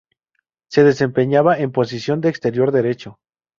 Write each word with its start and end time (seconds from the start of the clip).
Se 0.71 0.83
desempeñaba 0.83 1.59
en 1.59 1.71
posición 1.71 2.21
de 2.21 2.29
exterior 2.29 2.71
derecho. 2.71 3.19